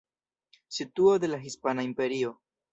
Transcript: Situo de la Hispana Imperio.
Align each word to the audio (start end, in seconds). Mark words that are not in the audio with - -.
Situo 0.77 1.19
de 1.19 1.27
la 1.31 1.37
Hispana 1.45 1.83
Imperio. 1.91 2.37